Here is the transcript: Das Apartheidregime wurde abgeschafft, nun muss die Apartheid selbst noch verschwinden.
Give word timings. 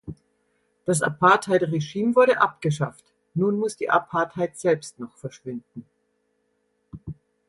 Das 0.85 1.03
Apartheidregime 1.03 2.15
wurde 2.15 2.41
abgeschafft, 2.41 3.05
nun 3.35 3.59
muss 3.59 3.75
die 3.77 3.91
Apartheid 3.91 4.57
selbst 4.57 4.97
noch 4.99 5.15
verschwinden. 5.17 5.85